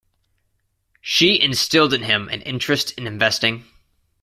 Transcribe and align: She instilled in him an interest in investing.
She 0.99 1.39
instilled 1.39 1.93
in 1.93 2.01
him 2.01 2.27
an 2.29 2.41
interest 2.41 2.89
in 2.93 3.05
investing. 3.05 3.65